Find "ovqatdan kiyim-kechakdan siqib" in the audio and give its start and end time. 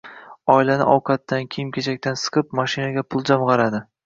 0.93-2.51